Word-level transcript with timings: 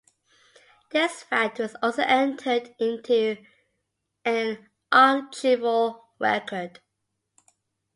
This 0.89 1.21
fact 1.21 1.59
was 1.59 1.75
also 1.83 2.01
entered 2.01 2.73
into 2.79 3.37
an 4.25 4.67
archival 4.91 6.01
record. 6.17 6.79